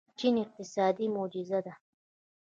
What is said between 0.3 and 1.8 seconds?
اقتصادي معجزه ده.